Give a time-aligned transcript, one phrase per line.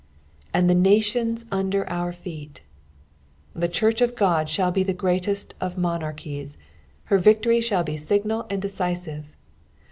[0.01, 0.03] ^
[0.51, 2.61] And the tiationt under our feet."
[3.53, 6.57] The church of God shall be the greatost of monfirchies,
[7.03, 9.25] her victory shall be signal and decisive.